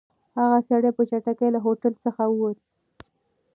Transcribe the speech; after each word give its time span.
هغه 0.39 0.59
سړی 0.69 0.91
په 0.97 1.03
چټکۍ 1.09 1.49
له 1.55 1.59
هوټل 1.65 1.93
څخه 2.05 2.23
ووت. 2.27 2.57